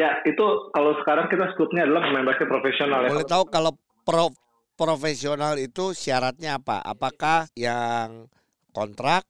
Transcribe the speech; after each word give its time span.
Ya, 0.00 0.16
itu 0.24 0.72
kalau 0.72 0.96
sekarang 1.04 1.28
kita 1.28 1.52
skupnya 1.52 1.84
adalah 1.84 2.08
pemain 2.08 2.24
basket 2.24 2.48
profesional 2.48 3.04
ya. 3.04 3.12
Boleh 3.12 3.28
tahu 3.28 3.44
kalau 3.52 3.76
pro 4.00 4.32
profesional 4.72 5.60
itu 5.60 5.92
syaratnya 5.92 6.56
apa? 6.56 6.80
Apakah 6.80 7.52
yang 7.52 8.24
kontrak 8.72 9.28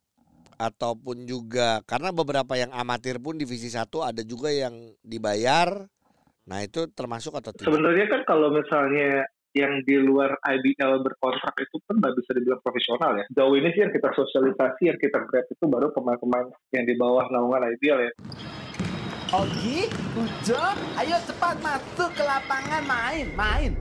ataupun 0.55 1.27
juga 1.27 1.83
karena 1.83 2.15
beberapa 2.15 2.55
yang 2.55 2.71
amatir 2.71 3.19
pun 3.19 3.35
divisi 3.35 3.67
satu 3.67 3.99
ada 4.07 4.23
juga 4.23 4.47
yang 4.47 4.95
dibayar. 5.03 5.75
Nah, 6.47 6.59
itu 6.63 6.87
termasuk 6.95 7.35
atau 7.35 7.51
tidak? 7.51 7.67
Sebenarnya 7.67 8.07
kan 8.07 8.21
kalau 8.23 8.55
misalnya 8.55 9.27
yang 9.51 9.83
di 9.83 9.99
luar 9.99 10.39
IBL 10.39 11.03
berkontrak 11.03 11.55
itu 11.59 11.75
kan 11.83 11.99
nggak 11.99 12.15
bisa 12.15 12.31
dibilang 12.39 12.63
profesional 12.63 13.11
ya. 13.19 13.25
Jauh 13.35 13.53
ini 13.59 13.67
sih 13.75 13.83
yang 13.83 13.91
kita 13.91 14.07
sosialisasi, 14.15 14.81
yang 14.87 14.99
kita 15.01 15.19
grab 15.27 15.43
itu 15.51 15.65
baru 15.67 15.91
pemain-pemain 15.91 16.47
yang 16.71 16.87
di 16.87 16.95
bawah 16.95 17.27
naungan 17.27 17.67
IBL 17.75 17.99
ya. 18.07 18.11
Ogi, 19.31 19.87
Ujo, 20.11 20.59
ayo 20.99 21.15
cepat 21.23 21.55
masuk 21.63 22.11
ke 22.11 22.19
lapangan 22.19 22.83
main, 22.83 23.25
main. 23.31 23.71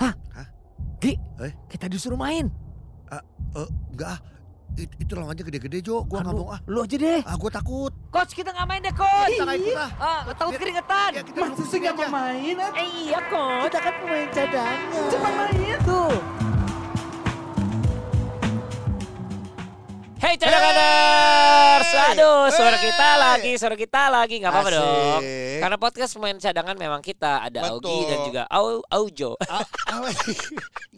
Hah? 0.00 0.16
Hah? 0.32 0.48
Gi, 0.96 1.12
Eh? 1.38 1.52
kita 1.68 1.86
disuruh 1.86 2.16
main. 2.16 2.48
Eh, 3.10 3.68
enggak 3.92 4.16
ah. 4.16 4.20
It- 4.76 4.94
itu 4.96 5.12
lawannya 5.12 5.42
gede-gede, 5.42 5.82
Jo. 5.82 6.04
Gua 6.04 6.22
nggak 6.22 6.32
mau 6.32 6.48
ah. 6.50 6.60
Lu 6.64 6.80
aja 6.80 6.94
deh. 6.94 7.20
Ah, 7.22 7.34
gua 7.34 7.50
takut. 7.50 7.92
Coach, 8.08 8.32
kita 8.32 8.48
nggak 8.48 8.64
main 8.64 8.80
deh, 8.80 8.94
coach. 8.94 9.28
Kita 9.30 9.44
nggak 9.44 9.58
ikut 9.58 9.76
ah. 9.76 9.90
Ah, 9.98 10.20
takut 10.30 10.52
Ya- 10.52 10.60
keringetan. 10.60 11.10
Ya, 11.10 11.22
kita 11.22 11.38
duduk 11.42 11.66
sih 11.66 11.78
nggak 11.78 11.94
mau 11.94 12.08
main? 12.08 12.54
ah? 12.58 12.70
Eh, 12.72 12.88
iya, 13.02 13.18
coach. 13.26 13.62
Kita 13.68 13.78
kan 13.82 13.94
pemain 13.98 14.28
cadangan. 14.30 15.08
Cepat 15.10 15.32
main. 15.34 15.78
Tuh. 15.82 16.12
Hey 20.18 20.34
cadanganers, 20.34 20.74
Hey! 20.74 21.37
Aduh 22.10 22.48
suara 22.48 22.76
kita 22.76 23.08
lagi, 23.16 23.52
suara 23.56 23.76
kita 23.76 24.02
lagi, 24.08 24.34
nggak 24.38 24.52
apa-apa 24.52 24.70
dong. 24.72 25.22
Karena 25.58 25.76
podcast 25.76 26.12
pemain 26.14 26.36
cadangan 26.36 26.76
memang 26.76 27.00
kita 27.00 27.44
ada 27.44 27.68
Augie 27.68 27.82
Betul. 27.82 28.08
dan 28.08 28.18
juga 28.24 28.42
Au 28.48 28.80
Aujo, 28.86 29.30
ah, 29.44 29.64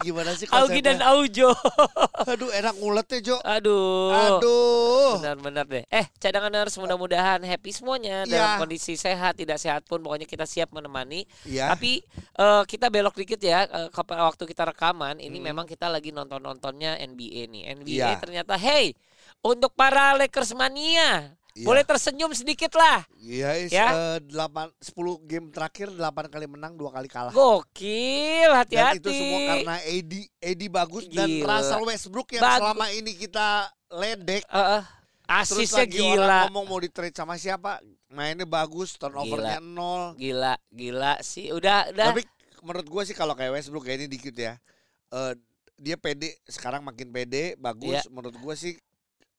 Gimana 0.00 0.33
sih 0.33 0.48
Augie 0.48 0.80
dan 0.80 0.97
konsepnya? 0.97 1.12
Aujo. 1.12 1.50
Aduh, 2.33 2.48
enak 2.50 2.75
nguletnya, 2.77 3.19
Jo. 3.20 3.36
Aduh. 3.41 4.08
Aduh. 4.12 5.20
Benar-benar 5.20 5.64
deh. 5.69 5.84
Eh, 5.89 6.08
cadanganers 6.17 6.72
mudah-mudahan 6.77 7.41
happy 7.45 7.70
semuanya 7.70 8.24
Iya. 8.24 8.33
dalam 8.33 8.50
kondisi 8.64 8.97
sehat, 8.97 9.36
tidak 9.36 9.61
sehat 9.61 9.84
pun 9.84 10.00
pokoknya 10.00 10.24
kita 10.24 10.48
siap 10.48 10.72
menemani. 10.72 11.28
Iya. 11.45 11.69
Tapi 11.72 12.00
eh, 12.36 12.62
kita 12.64 12.89
belok 12.89 13.17
dikit 13.17 13.41
ya 13.41 13.69
ke 13.69 14.00
waktu 14.08 14.45
kita 14.48 14.72
rekaman 14.72 15.20
ini 15.20 15.36
Hmm. 15.36 15.52
memang 15.52 15.67
kita 15.69 15.89
lagi 15.89 16.12
nonton-nontonnya 16.12 16.97
NBA 16.97 17.48
nih. 17.48 17.62
NBA 17.77 17.97
Iya. 18.00 18.20
ternyata 18.20 18.56
hey, 18.56 18.97
untuk 19.42 19.72
para 19.72 20.14
Lakers 20.14 20.52
mania 20.52 21.33
Iya. 21.50 21.66
boleh 21.66 21.83
tersenyum 21.83 22.30
sedikit 22.30 22.70
lah. 22.72 23.02
Iya, 23.19 23.66
Ya. 23.66 23.86
eh, 23.91 24.19
delapan, 24.22 24.70
10 24.78 24.94
game 25.20 25.50
terakhir 25.50 25.91
8 25.91 26.30
kali 26.30 26.46
menang, 26.46 26.78
2 26.78 26.88
kali 26.88 27.05
kalah. 27.05 27.34
Gokil, 27.34 28.46
Dan 28.46 28.55
hati-hati. 28.55 28.98
itu 28.98 29.11
semua 29.11 29.38
karena 29.44 29.77
Edi 29.83 30.20
Edi 30.38 30.66
bagus 30.70 31.05
dan 31.06 31.27
Gila. 31.27 31.50
Russell 31.50 31.83
Westbrook 31.84 32.28
yang 32.33 32.42
Bagus. 32.42 32.62
selama 32.62 32.86
ini 32.92 33.12
kita 33.14 33.48
ledek. 33.91 34.46
Eh, 34.46 34.83
Terus 35.42 35.66
asisnya 35.66 35.84
lagi 35.84 35.98
orang 35.98 36.11
gila. 36.16 36.38
ngomong 36.46 36.64
mau 36.66 36.78
di 36.78 36.88
trade 36.88 37.14
sama 37.14 37.34
siapa, 37.34 37.83
mainnya 38.08 38.46
bagus, 38.46 38.94
turnovernya 38.94 39.58
nol. 39.58 40.14
Gila, 40.14 40.55
gila 40.70 41.18
sih. 41.20 41.50
Udah, 41.50 41.86
udah. 41.88 42.14
Tapi 42.14 42.22
menurut 42.62 42.86
gua 42.86 43.02
sih 43.02 43.12
kalau 43.12 43.34
kayak 43.34 43.52
Westbrook 43.52 43.84
kayak 43.84 43.98
ini 44.00 44.08
dikit 44.08 44.34
ya. 44.34 44.55
eh, 45.11 45.34
dia 45.74 45.96
pede 45.96 46.38
sekarang 46.44 46.80
makin 46.80 47.11
pede, 47.11 47.55
bagus. 47.56 47.98
Iya. 48.00 48.02
Menurut 48.06 48.38
gua 48.38 48.55
sih 48.55 48.78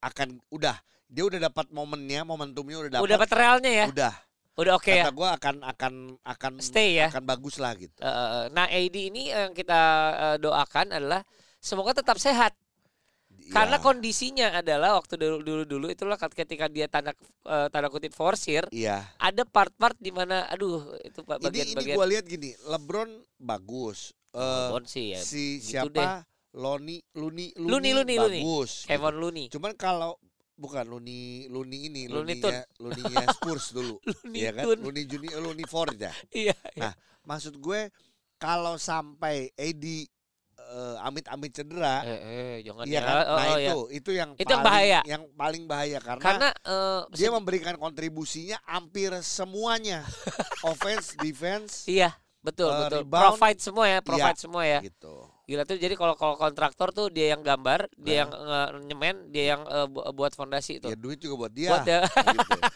akan 0.02 0.42
udah 0.50 0.76
dia 1.06 1.22
udah 1.22 1.38
dapat 1.38 1.68
momennya, 1.70 2.24
momentumnya 2.24 2.76
udah 2.80 2.90
dapat. 2.98 3.04
udah 3.04 3.14
dapat 3.16 3.30
realnya 3.32 3.72
ya. 3.72 3.86
Udah. 3.88 4.14
Udah 4.52 4.72
oke 4.76 4.92
ya. 4.92 5.04
Kata 5.08 5.12
gua 5.12 5.28
akan 5.36 5.56
akan 5.64 5.92
akan 6.24 6.52
Stay 6.60 7.00
ya. 7.00 7.08
akan 7.08 7.24
bagus 7.24 7.56
lah 7.56 7.72
gitu. 7.72 7.92
Eh. 7.96 8.44
nah, 8.50 8.68
AD 8.68 8.96
ini 8.96 9.28
yang 9.28 9.52
kita 9.52 9.80
eh, 10.12 10.36
doakan 10.40 10.92
adalah 10.92 11.20
semoga 11.56 11.96
tetap 11.96 12.20
sehat. 12.20 12.52
Karena 13.52 13.76
Iya. 13.76 13.84
kondisinya 13.84 14.48
adalah 14.54 14.96
waktu 14.96 15.18
dulu 15.18 15.36
dulu 15.44 15.62
dulu 15.66 15.86
itulah 15.90 16.16
ket- 16.16 16.32
ketika 16.36 16.68
dia 16.68 16.88
tanda 16.88 17.12
eh, 17.44 17.68
tanda 17.68 17.88
kutip 17.92 18.12
forsir, 18.12 18.64
Iya. 18.72 19.04
ada 19.18 19.42
part-part 19.44 19.96
di 20.00 20.08
mana 20.08 20.48
aduh 20.48 20.80
itu 21.04 21.20
pak 21.20 21.36
Ini 21.36 21.44
ini 21.44 21.48
bagian-bagian 21.76 21.96
gua 21.96 22.06
lihat 22.08 22.24
gini, 22.24 22.56
LeBron 22.64 23.10
bagus. 23.36 24.16
Eh, 24.32 24.40
LeBron 24.40 24.84
sih 24.88 25.12
ya. 25.12 25.20
si 25.20 25.60
gitu 25.60 25.76
siapa? 25.76 26.24
Loni, 26.52 27.00
Luni, 27.16 27.48
Luni, 27.56 27.90
Luni, 27.96 28.14
Luni. 28.16 28.40
bagus. 28.44 28.84
gitu. 28.84 28.88
Kevin 28.92 29.14
Looney. 29.16 29.46
Cuman 29.48 29.72
kalau 29.72 30.20
bukan 30.52 30.84
Luni, 30.84 31.48
Luni 31.48 31.88
ini, 31.88 32.02
Looney 32.06 32.38
Luninya, 32.38 32.60
Luninya 32.76 33.24
Spurs 33.36 33.72
dulu, 33.72 33.96
Looney 34.04 34.38
Iya 34.38 34.50
kan? 34.52 34.64
Tune. 34.68 34.80
Luni 34.84 35.02
Junior, 35.08 35.38
Luni 35.40 35.64
Ford 35.64 35.96
ya. 35.96 36.12
Iya. 36.44 36.52
Nah, 36.76 36.92
Maksud 37.24 37.56
gue 37.56 37.88
kalau 38.36 38.76
sampai 38.76 39.48
Edi 39.56 40.04
eh, 40.58 40.96
amit-amit 41.00 41.50
cedera, 41.50 42.04
Eh, 42.04 42.20
eh, 42.20 42.54
jangan 42.66 42.84
iya 42.84 42.98
ya. 42.98 43.02
kan? 43.02 43.14
Oh, 43.16 43.36
nah 43.38 43.46
oh, 43.46 43.56
itu, 43.56 43.62
ya. 43.62 43.72
itu 43.96 44.10
yang 44.12 44.30
Itu 44.36 44.52
yang 44.52 44.60
paling, 44.60 44.68
bahaya. 44.68 45.00
yang 45.08 45.22
paling 45.32 45.62
bahaya 45.64 45.98
karena, 46.04 46.20
Karena 46.22 46.48
eh, 46.68 47.00
dia 47.16 47.30
memberikan 47.32 47.74
kontribusinya 47.80 48.60
hampir 48.68 49.08
semuanya, 49.24 50.04
offense, 50.68 51.16
defense, 51.16 51.88
iya 51.88 52.12
betul 52.44 52.68
eh, 52.68 52.78
betul. 52.84 53.00
rebound. 53.08 53.24
Provide 53.40 53.60
semua 53.62 53.84
ya, 53.88 53.98
provide 54.04 54.36
semua 54.38 54.62
ya. 54.68 54.78
gitu. 54.84 55.31
Gila 55.52 55.62
tuh 55.62 55.76
jadi 55.76 55.92
kalau 55.92 56.14
kalau 56.14 56.34
kontraktor 56.34 56.88
tuh 56.90 57.06
dia 57.06 57.30
yang 57.30 57.42
gambar, 57.42 57.92
dia 57.94 58.08
Nah. 58.08 58.16
yang 58.18 58.30
eh, 58.32 58.68
nyemen, 58.86 59.16
dia 59.28 59.44
yang 59.52 59.62
bu- 59.86 60.08
buat 60.10 60.32
fondasi 60.32 60.80
itu. 60.80 60.88
Ya 60.88 60.96
duit 60.96 61.18
juga 61.18 61.34
buat 61.38 61.52
dia. 61.52 61.68
Buat 61.70 61.84
ya. 61.84 62.00
gitu. 62.08 62.56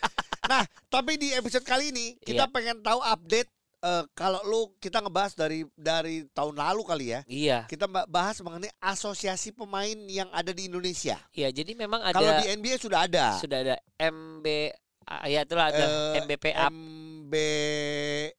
Nah, 0.47 0.62
tapi 0.87 1.16
di 1.16 1.32
episode 1.32 1.64
kali 1.64 1.91
ini 1.91 2.14
kita 2.20 2.47
Iya. 2.47 2.53
pengen 2.53 2.78
tahu 2.78 3.00
update 3.00 3.50
eh, 3.78 4.04
kalau 4.12 4.38
lu 4.42 4.60
kita 4.76 4.98
ngebahas 4.98 5.32
dari 5.32 5.64
dari 5.72 6.22
tahun 6.28 6.54
lalu 6.54 6.82
kali 6.82 7.06
ya. 7.09 7.20
Iya. 7.25 7.59
Kita 7.64 7.84
ba- 7.84 8.04
bahas 8.04 8.38
mengenai 8.38 8.70
asosiasi 8.78 9.50
pemain 9.50 9.97
yang 10.06 10.28
ada 10.31 10.50
di 10.50 10.66
Indonesia. 10.66 11.19
Iya, 11.31 11.48
jadi 11.50 11.75
memang 11.75 11.98
ada 12.00 12.14
Kalau 12.14 12.31
di 12.37 12.47
NBA 12.53 12.76
sudah 12.76 13.00
ada. 13.03 13.34
sudah 13.37 13.58
ada 13.58 13.76
MB 13.97 14.47
ah, 15.04 15.25
ya 15.25 15.43
itulah 15.43 15.66
ada 15.69 15.84
Eh, 16.14 16.20
MBPA, 16.20 16.66
MB 16.66 17.34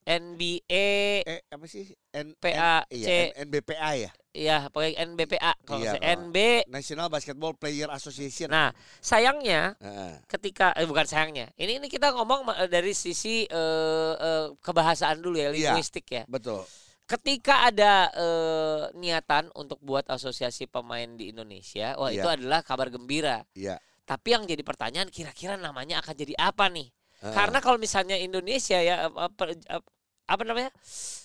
NBA, 0.05 0.87
eh 1.23 1.39
apa 1.45 1.65
sih? 1.65 1.91
N, 2.09 2.31
PA, 2.33 2.83
N- 2.83 2.87
C. 2.87 2.95
iya, 2.97 3.07
N- 3.35 3.47
NBPA 3.47 3.89
ya. 3.97 4.11
Ya 4.37 4.69
pokoknya 4.69 5.01
NBPA 5.03 5.53
kalau 5.65 5.81
Iya, 5.81 5.97
NB. 5.97 6.69
National 6.69 7.09
Basketball 7.09 7.57
Player 7.57 7.89
Association. 7.89 8.47
Nah, 8.47 8.69
sayangnya 9.01 9.73
Heeh. 9.81 10.21
ketika 10.29 10.71
eh, 10.71 10.85
bukan 10.85 11.03
sayangnya. 11.03 11.49
Ini 11.53 11.81
ini 11.81 11.87
kita 11.87 12.13
ngomong 12.13 12.45
ma- 12.45 12.69
dari 12.69 12.93
sisi 12.93 13.43
eh, 13.43 14.13
eh, 14.13 14.45
kebahasaan 14.61 15.17
dulu 15.17 15.35
ya, 15.35 15.49
Iya. 15.49 15.73
linguistik 15.73 16.05
ya. 16.07 16.23
betul. 16.25 16.61
Ketika 17.03 17.65
ada 17.65 18.11
eh, 18.13 18.81
niatan 18.93 19.47
untuk 19.55 19.79
buat 19.79 20.05
asosiasi 20.05 20.67
pemain 20.67 21.07
di 21.09 21.31
Indonesia, 21.31 21.95
wah 21.95 22.11
Iya. 22.11 22.21
itu 22.21 22.27
adalah 22.29 22.59
kabar 22.61 22.87
gembira. 22.87 23.41
Iya. 23.51 23.79
Tapi 24.03 24.31
yang 24.31 24.43
jadi 24.43 24.61
pertanyaan 24.61 25.09
kira-kira 25.09 25.55
namanya 25.55 25.99
akan 25.99 26.13
jadi 26.13 26.35
apa 26.37 26.69
nih? 26.69 26.87
Heeh. 27.17 27.33
Karena 27.33 27.57
kalau 27.59 27.75
misalnya 27.75 28.15
Indonesia 28.15 28.77
ya 28.77 29.07
apa, 29.07 29.33
apa, 29.67 29.87
apa 30.27 30.41
namanya? 30.43 30.71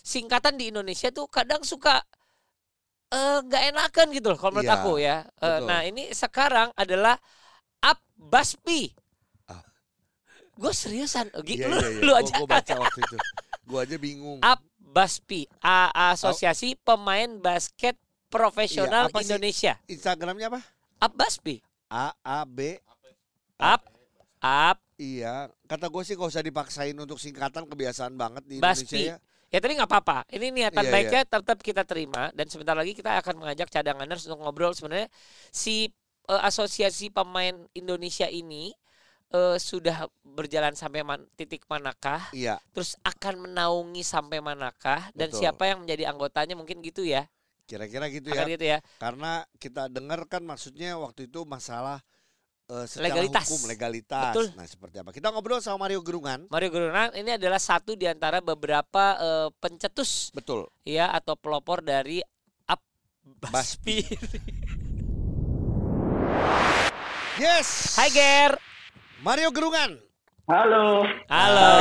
Singkatan 0.03 0.55
di 0.55 0.71
Indonesia 0.71 1.11
tuh 1.11 1.27
kadang 1.27 1.63
suka 1.63 1.99
eh, 3.13 3.39
nggak 3.45 3.63
enakan 3.71 4.07
gitu 4.11 4.27
loh 4.33 4.39
kalau 4.41 4.53
menurut 4.57 4.73
Iya, 4.73 4.81
aku 4.81 4.93
ya. 4.97 5.17
Betul. 5.37 5.67
nah, 5.69 5.81
ini 5.85 6.03
sekarang 6.11 6.69
adalah 6.73 7.17
Abbaspi. 7.79 8.95
Ah. 9.47 9.61
Gue 10.55 10.73
seriusan, 10.73 11.29
Gi, 11.43 11.61
Iya, 11.61 11.67
lu, 11.69 11.77
iya, 11.77 11.89
iya. 11.89 12.01
lu 12.03 12.13
aja 12.15 12.33
gua 12.41 12.49
baca 12.49 12.75
waktu 12.79 13.01
itu. 13.03 13.17
Gua 13.67 13.81
aja 13.85 13.97
bingung. 13.99 14.39
Abbaspi, 14.41 15.45
A- 15.61 16.15
Asosiasi 16.15 16.77
Pemain 16.77 17.39
Basket 17.39 17.97
Profesional 18.27 19.07
Iya, 19.07 19.13
apa 19.13 19.19
sih? 19.21 19.29
Indonesia. 19.29 19.73
Instagramnya 19.85 20.47
apa? 20.49 20.61
Abbaspi. 20.99 21.61
A 21.93 22.17
A 22.25 22.49
B 22.49 22.81
Up, 23.61 23.85
up, 24.41 24.79
Iya, 24.97 25.47
kata 25.67 25.87
gue 25.87 26.03
sih 26.03 26.15
gak 26.15 26.31
usah 26.31 26.43
dipaksain 26.43 26.95
untuk 26.95 27.19
singkatan 27.19 27.63
kebiasaan 27.63 28.15
banget 28.15 28.43
di 28.47 28.57
Baspi. 28.59 28.87
Indonesia 28.87 29.15
ya. 29.15 29.32
Ya 29.53 29.61
tapi 29.61 29.77
nggak 29.77 29.91
apa-apa. 29.91 30.19
Ini 30.33 30.49
niatan 30.49 30.85
Iya, 30.85 30.93
baiknya 30.95 31.21
tetap 31.29 31.59
kita 31.61 31.85
terima 31.85 32.33
dan 32.33 32.49
sebentar 32.49 32.73
lagi 32.73 32.97
kita 32.97 33.21
akan 33.21 33.35
mengajak 33.37 33.69
cadanganers 33.69 34.25
untuk 34.25 34.41
ngobrol 34.41 34.73
sebenarnya 34.73 35.13
si 35.53 35.93
eh, 36.33 36.43
asosiasi 36.49 37.13
pemain 37.13 37.53
Indonesia 37.77 38.27
ini 38.33 38.73
eh, 39.33 39.57
sudah 39.61 40.09
berjalan 40.25 40.73
sampai 40.77 41.05
man- 41.05 41.29
titik 41.37 41.65
manakah, 41.69 42.23
Iya, 42.33 42.61
terus 42.73 42.97
akan 43.05 43.49
menaungi 43.51 44.01
sampai 44.05 44.41
manakah 44.41 45.13
dan 45.13 45.29
Betul. 45.33 45.41
siapa 45.45 45.65
yang 45.69 45.85
menjadi 45.85 46.09
anggotanya 46.13 46.55
mungkin 46.57 46.81
gitu 46.85 47.05
ya. 47.05 47.29
kira-kira 47.69 48.07
gitu 48.13 48.29
Akan 48.33 48.47
ya. 48.49 48.53
gitu 48.55 48.65
ya. 48.69 48.79
Karena 49.01 49.33
kita 49.59 49.89
dengar 49.89 50.21
kan 50.29 50.43
maksudnya 50.45 50.95
waktu 51.01 51.27
itu 51.31 51.43
masalah 51.49 51.99
eh, 52.73 52.85
secara 52.89 53.05
Legalitas. 53.13 53.47
hukum 53.47 53.69
legalitas. 53.69 54.33
Betul. 54.33 54.47
Nah, 54.57 54.65
seperti 54.65 54.97
apa? 54.99 55.11
Kita 55.13 55.29
ngobrol 55.29 55.61
sama 55.61 55.85
Mario 55.85 56.01
Gerungan. 56.01 56.49
Mario 56.49 56.69
Gurunan 56.73 57.13
ini 57.13 57.37
adalah 57.37 57.61
satu 57.61 57.93
di 57.93 58.09
antara 58.09 58.41
beberapa 58.41 59.05
eh, 59.21 59.49
pencetus 59.61 60.33
Betul. 60.33 60.73
ya 60.83 61.13
atau 61.13 61.37
pelopor 61.37 61.85
dari 61.85 62.25
Baspi. 62.65 63.45
Abbaspi. 63.45 63.99
Yes. 67.41 67.97
Hai 67.97 68.13
Ger. 68.13 68.61
Mario 69.25 69.49
Gerungan. 69.51 69.97
Halo. 70.45 71.01
Halo. 71.33 71.73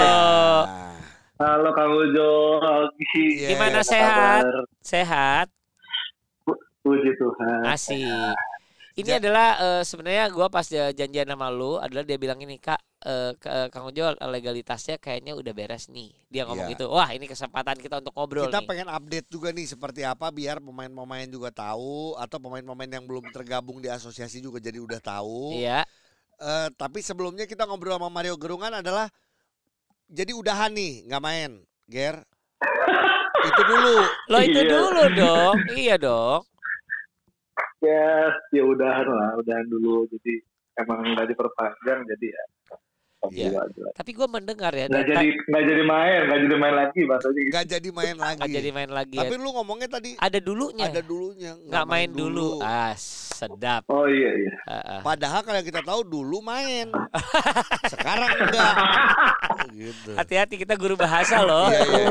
Nah, 0.63 0.95
Halo 1.41 1.69
Kang 1.73 1.91
Ujo, 1.91 2.61
Gimana 3.17 3.81
sehat? 3.81 4.45
Sehat, 4.79 5.49
Puji 6.81 7.11
Tuhan. 7.17 7.61
asik. 7.65 7.97
Ini 8.91 9.07
Ja- 9.07 9.19
adalah 9.19 9.49
eh, 9.55 9.83
sebenarnya 9.83 10.27
gua 10.29 10.47
pas 10.47 10.63
dia 10.63 10.91
janjian 10.91 11.23
sama 11.25 11.47
lu 11.47 11.77
adalah 11.77 12.03
dia 12.03 12.15
bilang 12.15 12.35
ini 12.37 12.55
kak 12.55 12.75
eh, 13.01 13.31
ke- 13.33 13.71
Kang 13.71 13.87
Ujo 13.87 14.03
legalitasnya 14.19 14.97
kayaknya 14.97 15.31
udah 15.31 15.51
beres 15.51 15.87
nih. 15.87 16.11
Dia 16.27 16.43
ngomong 16.43 16.67
Iya. 16.67 16.73
gitu. 16.75 16.85
Wah 16.87 17.09
ini 17.09 17.23
kesempatan 17.23 17.75
kita 17.75 17.97
untuk 17.97 18.11
ngobrol 18.13 18.45
Kita 18.45 18.59
nih. 18.59 18.67
pengen 18.67 18.87
update 18.87 19.27
juga 19.27 19.49
nih 19.49 19.65
seperti 19.65 20.03
apa 20.03 20.27
biar 20.29 20.59
pemain-pemain 20.59 21.25
juga 21.25 21.49
tahu 21.49 22.13
atau 22.15 22.37
pemain-pemain 22.37 22.91
yang 22.91 23.05
belum 23.05 23.31
tergabung 23.31 23.79
di 23.79 23.87
asosiasi 23.87 24.37
juga 24.37 24.59
jadi 24.59 24.77
udah 24.77 24.99
tahu. 24.99 25.55
Iya. 25.55 25.87
Eh, 26.37 26.67
tapi 26.75 26.99
sebelumnya 26.99 27.45
kita 27.45 27.63
ngobrol 27.63 27.95
sama 27.95 28.09
Mario 28.09 28.35
Gerungan 28.35 28.75
adalah 28.75 29.07
jadi 30.05 30.35
udahan 30.35 30.69
nih 30.69 31.07
nggak 31.07 31.23
main, 31.23 31.51
Ger. 31.87 32.21
Itu 33.47 33.61
dulu. 33.63 33.97
Lo 34.27 34.37
itu 34.39 34.59
Iya. 34.59 34.69
dulu 34.69 35.03
dong. 35.15 35.55
Iya 35.71 35.95
dong. 35.97 36.41
Ya, 37.81 38.29
ya 38.53 38.63
udahan 38.63 39.07
lah, 39.09 39.29
udahan 39.41 39.65
dulu. 39.65 40.05
Jadi 40.13 40.37
emang 40.77 41.01
nggak 41.17 41.27
diperpanjang, 41.33 41.99
jadi 42.05 42.27
ya. 42.29 42.43
Iya. 43.29 43.53
Aja. 43.53 43.85
Tapi 43.93 44.11
gue 44.17 44.25
mendengar 44.25 44.73
ya. 44.73 44.89
Nggak 44.89 45.05
jadi 45.05 45.27
nggak 45.45 45.63
jadi 45.69 45.83
main, 45.85 46.19
nggak 46.25 46.39
jadi 46.41 46.55
main 46.57 46.73
lagi 46.73 46.99
bahasanya 47.05 47.37
gitu. 47.37 47.51
Nggak 47.53 47.65
jadi 47.69 47.89
main 47.93 48.15
lagi. 48.17 48.37
nggak 48.41 48.51
jadi 48.57 48.69
main 48.73 48.89
lagi. 48.89 49.13
ya. 49.13 49.21
Tapi 49.21 49.33
lu 49.37 49.49
ngomongnya 49.53 49.89
tadi 49.93 50.09
Ada 50.17 50.39
dulunya. 50.41 50.85
ada 50.89 51.01
dulunya 51.05 51.51
nggak 51.69 51.85
main 51.85 52.09
dulu. 52.09 52.49
Ah 52.65 52.97
sedap. 52.97 53.85
Oh 53.93 54.09
iya 54.09 54.31
iya. 54.41 54.53
Ah, 54.65 54.73
ah. 54.73 55.01
Padahal 55.05 55.41
kalau 55.45 55.61
kita 55.61 55.85
tahu 55.85 56.01
dulu 56.01 56.41
main. 56.41 56.89
Sekarang 57.93 58.29
enggak. 58.41 58.73
gitu. 59.71 60.11
Hati-hati 60.13 60.55
kita 60.59 60.75
guru 60.75 60.93
bahasa 60.95 61.41
loh. 61.41 61.67
Iya, 61.67 61.81
iya. 61.87 62.07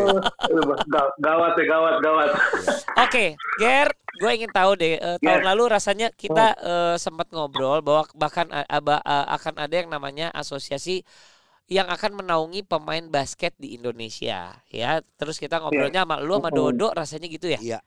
Gaw- 0.86 1.14
Gawat 1.16 1.52
ya, 1.54 1.64
gawat, 1.68 1.94
gawat. 2.00 2.28
Oke, 2.98 3.24
Ger, 3.56 3.88
gue 4.16 4.30
ingin 4.32 4.50
tahu 4.50 4.74
deh. 4.74 4.96
eh, 4.96 5.16
tahun 5.18 5.42
lalu 5.44 5.62
rasanya 5.68 6.08
kita 6.10 6.56
eh, 6.56 6.96
sempat 6.96 7.28
ngobrol 7.30 7.80
bahwa 7.80 8.08
bahkan 8.14 8.48
a- 8.50 8.66
aba- 8.66 9.04
a- 9.04 9.28
akan 9.36 9.60
ada 9.60 9.74
yang 9.74 9.88
namanya 9.88 10.28
asosiasi 10.32 11.04
yang 11.70 11.86
akan 11.86 12.18
menaungi 12.18 12.66
pemain 12.66 13.06
basket 13.06 13.54
di 13.54 13.78
Indonesia, 13.78 14.50
ya. 14.68 14.98
Terus 15.14 15.38
kita 15.38 15.62
ngobrolnya 15.62 16.02
sama 16.02 16.18
lu 16.18 16.42
sama. 16.42 16.50
Dodo, 16.50 16.90
rasanya 16.90 17.30
gitu 17.30 17.46
ya. 17.46 17.60
Iya. 17.62 17.78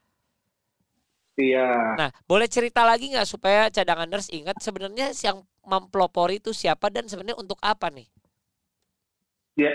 Iya. 1.34 1.98
Nah, 1.98 2.10
boleh 2.30 2.46
cerita 2.46 2.86
lagi 2.86 3.10
nggak 3.10 3.26
supaya 3.26 3.66
cadanganers 3.68 4.30
ingat 4.30 4.54
sebenarnya 4.62 5.10
yang 5.26 5.42
mempelopori 5.66 6.38
itu 6.38 6.54
siapa 6.54 6.94
dan 6.94 7.10
sebenarnya 7.10 7.42
untuk 7.42 7.58
apa 7.58 7.90
nih? 7.90 8.06
Ya, 9.56 9.72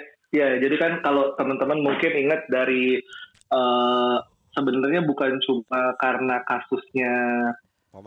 jadi 0.60 0.76
kan 0.76 0.92
kalau 1.00 1.32
teman-teman 1.34 1.80
mungkin 1.80 2.12
ingat 2.12 2.44
dari 2.48 3.00
eh, 3.48 4.16
sebenarnya 4.52 5.00
bukan 5.02 5.40
cuma 5.40 5.96
karena 5.96 6.44
kasusnya 6.44 7.14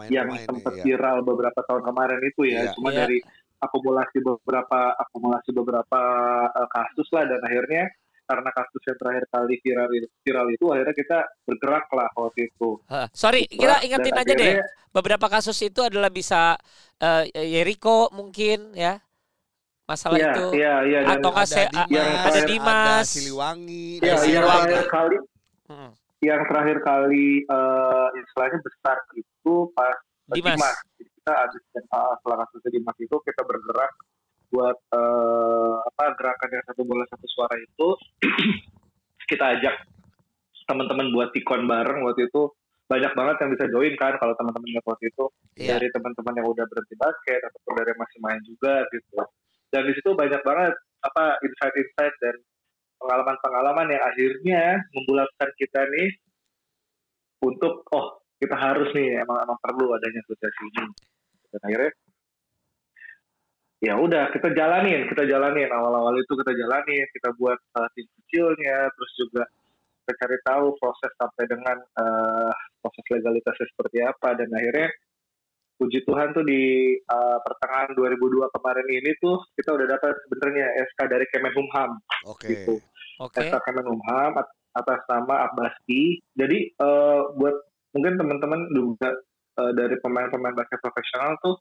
yang 0.08 0.30
Pemain-pemain 0.30 0.46
sempat 0.46 0.74
iya. 0.78 0.84
viral 0.86 1.18
beberapa 1.26 1.60
tahun 1.66 1.82
kemarin 1.82 2.22
itu 2.22 2.42
ya, 2.46 2.70
Iya. 2.70 2.72
cuma 2.78 2.94
Iya. 2.94 3.00
dari 3.04 3.18
akumulasi 3.58 4.18
beberapa 4.22 4.80
akumulasi 4.96 5.50
beberapa 5.52 6.02
eh, 6.52 6.70
kasus 6.70 7.08
lah 7.10 7.26
dan 7.26 7.42
akhirnya 7.42 7.90
karena 8.22 8.50
kasus 8.54 8.82
yang 8.86 8.96
terakhir 8.96 9.26
kali 9.28 9.56
viral 9.60 9.90
viral 10.22 10.48
itu 10.48 10.66
akhirnya 10.70 10.96
kita 10.96 11.18
bergerak 11.44 11.86
lah 11.92 12.08
waktu 12.16 12.48
itu. 12.48 12.80
Hah, 12.88 13.10
Sorry, 13.12 13.44
Bergerak, 13.50 13.58
kita 13.58 13.68
dan 13.82 13.86
ingetin 13.90 14.14
aja 14.16 14.34
deh. 14.34 14.46
akhirnya- 14.62 14.70
Beberapa 14.92 15.28
kasus 15.28 15.58
itu 15.62 15.82
adalah 15.82 16.08
bisa 16.08 16.56
eh, 17.02 17.26
Yeriko 17.34 18.14
mungkin 18.14 18.78
ya. 18.78 19.02
Masalah 19.92 20.16
Iya, 20.16 20.32
itu. 20.32 20.46
iya, 20.56 20.74
iya 20.82 21.00
dan 21.04 21.20
Atau 21.20 21.30
nggak 21.30 21.46
se- 21.46 21.68
Dimas, 21.68 21.88
yang 21.92 22.08
ada 22.08 22.24
terakhir- 22.24 22.48
Dimas. 22.48 22.80
ada 22.96 23.04
Siliwangi, 23.04 23.86
ya, 23.98 24.14
ada 24.14 24.24
yang 24.26 24.44
terakhir 24.46 24.88
kali 24.88 25.18
Mm, 25.68 25.92
yang 26.22 26.42
terakhir 26.46 26.78
kali 26.82 27.28
eh, 27.42 28.08
istilahnya 28.18 28.60
besar 28.62 28.98
itu 29.14 29.54
pas 29.72 29.96
Dimas. 30.30 30.56
Dimas. 30.56 30.76
Jadi 30.94 31.10
kita 31.14 31.32
habis 31.34 31.62
ah, 31.90 32.12
setelah 32.14 32.38
kasus 32.42 32.62
Dimas 32.68 32.98
itu 32.98 33.16
kita 33.22 33.42
bergerak 33.42 33.92
buat 34.50 34.78
eh, 34.90 35.76
apa 35.82 36.04
gerakan 36.14 36.50
yang 36.52 36.66
satu 36.66 36.82
bola 36.84 37.04
satu 37.06 37.24
suara 37.26 37.56
itu 37.58 37.88
kita 39.28 39.46
ajak 39.56 39.76
teman-teman 40.66 41.08
buat 41.10 41.32
tikon 41.32 41.64
bareng 41.66 42.00
waktu 42.02 42.28
itu 42.28 42.52
banyak 42.86 43.12
banget 43.12 43.36
yang 43.38 43.50
bisa 43.50 43.66
join 43.68 43.96
kan 43.96 44.14
kalau 44.18 44.32
teman-teman 44.34 44.72
waktu 44.82 45.08
itu 45.08 45.26
Iya. 45.54 45.76
dari 45.76 45.88
teman-teman 45.90 46.34
yang 46.34 46.48
udah 46.48 46.64
berhenti 46.66 46.96
basket 46.96 47.40
ataupun 47.42 47.72
dari 47.76 47.92
yang 47.92 48.00
masih 48.00 48.20
main 48.20 48.42
juga 48.42 48.74
gitu 48.90 49.20
dan 49.72 49.88
di 49.88 49.94
situ 49.96 50.12
banyak 50.12 50.44
banget 50.44 50.74
apa 51.02 51.40
insight-insight 51.42 52.16
dan 52.22 52.36
pengalaman-pengalaman 53.02 53.88
yang 53.90 54.04
akhirnya 54.06 54.64
membulatkan 54.94 55.50
kita 55.58 55.82
nih 55.90 56.10
untuk 57.42 57.82
oh 57.90 58.22
kita 58.38 58.54
harus 58.54 58.94
nih 58.94 59.22
emang 59.22 59.42
emang 59.42 59.58
perlu 59.62 59.96
adanya 59.98 60.22
asosiasi 60.22 60.62
ini. 60.70 60.86
Dan 61.52 61.62
akhirnya 61.66 61.92
ya 63.82 63.94
udah 63.98 64.30
kita 64.30 64.54
jalanin 64.54 65.10
kita 65.10 65.26
jalanin. 65.26 65.70
Awal-awal 65.72 66.14
itu 66.22 66.34
kita 66.38 66.54
jalanin 66.54 67.06
kita 67.16 67.30
buat 67.42 67.58
uh, 67.80 67.90
tim 67.98 68.06
kecilnya 68.22 68.92
terus 68.94 69.12
juga 69.18 69.44
kita 70.02 70.12
cari 70.22 70.38
tahu 70.46 70.66
proses 70.78 71.12
sampai 71.18 71.44
dengan 71.50 71.78
uh, 71.98 72.54
proses 72.86 73.06
legalitasnya 73.10 73.68
seperti 73.74 73.98
apa. 74.06 74.38
Dan 74.38 74.50
akhirnya 74.54 74.90
puji 75.82 76.06
Tuhan 76.06 76.30
tuh 76.38 76.46
di 76.46 76.94
uh, 77.10 77.42
pertengahan 77.42 77.98
2002 77.98 78.54
kemarin 78.54 78.88
ini 78.94 79.12
tuh 79.18 79.42
kita 79.58 79.74
udah 79.74 79.88
dapat 79.98 80.14
sebenarnya 80.30 80.66
SK 80.94 81.00
dari 81.10 81.26
Kemenkumham 81.34 81.98
Oke. 82.30 82.54
gitu 82.54 82.78
Oke. 83.18 83.42
SK 83.42 83.58
Kemenkumham 83.66 84.38
at- 84.38 84.54
atas 84.72 85.04
nama 85.12 85.52
Abbasi. 85.52 86.20
Jadi 86.36 86.58
eh, 86.72 87.22
buat 87.36 87.56
mungkin 87.92 88.16
teman-teman 88.16 88.72
juga 88.72 89.12
eh, 89.60 89.72
dari 89.76 89.96
pemain-pemain 90.00 90.56
basket 90.56 90.80
profesional 90.80 91.36
tuh 91.44 91.60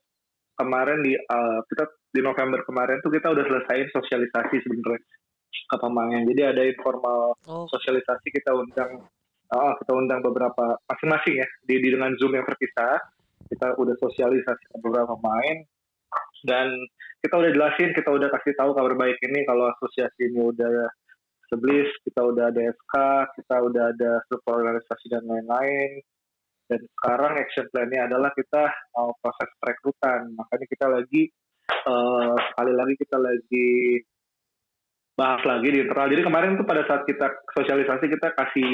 kemarin 0.55 1.03
di 1.03 1.19
eh, 1.19 1.59
kita 1.67 1.85
di 2.15 2.21
November 2.23 2.63
kemarin 2.67 3.03
tuh 3.03 3.11
kita 3.11 3.31
udah 3.35 3.45
selesaiin 3.47 3.89
sosialisasi 3.91 4.57
sebenarnya 4.63 5.03
ke 5.71 5.77
pemain. 5.79 6.23
Jadi 6.27 6.43
ada 6.43 6.63
informal 6.67 7.35
Oh, 7.51 7.67
sosialisasi 7.67 8.27
kita 8.31 8.55
undang 8.55 9.07
ah, 9.51 9.75
kita 9.83 9.93
undang 9.95 10.23
beberapa 10.23 10.79
masing-masing 10.87 11.43
ya 11.43 11.49
di, 11.67 11.83
di 11.83 11.89
dengan 11.91 12.15
Zoom 12.19 12.39
yang 12.39 12.47
terpisah. 12.47 12.99
Kita 13.51 13.75
udah 13.77 13.95
sosialisasi 13.99 14.63
ke 14.71 14.77
beberapa 14.79 15.19
pemain 15.19 15.67
dan 16.47 16.71
kita 17.21 17.37
udah 17.37 17.51
jelasin, 17.53 17.91
kita 17.93 18.09
udah 18.09 18.29
kasih 18.33 18.57
tahu 18.57 18.73
kabar 18.73 18.95
baik 18.97 19.19
ini 19.27 19.45
kalau 19.45 19.69
asosiasi 19.77 20.33
ini 20.33 20.41
udah 20.41 20.89
seblis, 21.53 21.91
kita 22.07 22.23
udah 22.25 22.49
ada 22.49 22.63
SK, 22.73 22.95
kita 23.43 23.57
udah 23.61 23.85
ada 23.93 24.11
struktur 24.25 24.63
organisasi 24.63 25.07
dan 25.11 25.27
lain-lain. 25.27 26.01
Dan 26.71 26.81
sekarang 26.87 27.35
action 27.35 27.67
plan-nya 27.75 28.07
adalah 28.07 28.31
kita 28.31 28.71
mau 28.95 29.11
proses 29.19 29.51
perekrutan. 29.59 30.31
Makanya 30.39 30.67
kita 30.71 30.87
lagi 30.87 31.23
eh, 31.67 32.37
sekali 32.55 32.73
lagi 32.73 32.95
kita 32.95 33.19
lagi 33.19 33.69
bahas 35.19 35.43
lagi 35.45 35.69
di 35.69 35.79
internal. 35.85 36.09
Jadi 36.09 36.23
kemarin 36.25 36.57
tuh 36.57 36.65
pada 36.65 36.87
saat 36.87 37.03
kita 37.05 37.27
sosialisasi 37.53 38.07
kita 38.09 38.33
kasih 38.33 38.71